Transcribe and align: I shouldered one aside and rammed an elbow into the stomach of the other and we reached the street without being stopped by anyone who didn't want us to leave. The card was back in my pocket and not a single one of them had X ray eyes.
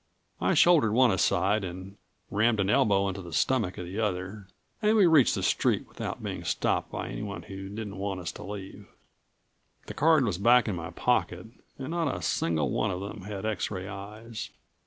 I 0.39 0.55
shouldered 0.55 0.93
one 0.93 1.11
aside 1.11 1.63
and 1.63 1.95
rammed 2.31 2.59
an 2.59 2.71
elbow 2.71 3.07
into 3.07 3.21
the 3.21 3.31
stomach 3.31 3.77
of 3.77 3.85
the 3.85 3.99
other 3.99 4.47
and 4.81 4.97
we 4.97 5.05
reached 5.05 5.35
the 5.35 5.43
street 5.43 5.87
without 5.87 6.23
being 6.23 6.43
stopped 6.43 6.91
by 6.91 7.07
anyone 7.09 7.43
who 7.43 7.69
didn't 7.69 7.99
want 7.99 8.19
us 8.19 8.31
to 8.31 8.43
leave. 8.43 8.87
The 9.85 9.93
card 9.93 10.25
was 10.25 10.39
back 10.39 10.67
in 10.67 10.75
my 10.75 10.89
pocket 10.89 11.45
and 11.77 11.89
not 11.91 12.15
a 12.15 12.23
single 12.23 12.71
one 12.71 12.89
of 12.89 12.99
them 13.01 13.25
had 13.25 13.45
X 13.45 13.69
ray 13.69 13.87
eyes. 13.87 14.49